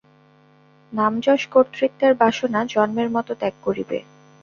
নামযশ 0.93 1.41
কর্তৃত্বের 1.53 2.13
বাসনা 2.15 2.59
জন্মের 2.65 3.09
মত 3.15 3.27
ত্যাগ 3.39 3.55
করিবে। 3.63 3.97